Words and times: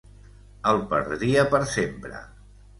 El 0.71 0.81
perdria 0.95 1.45
per 1.53 1.63
sempre! 1.77 2.27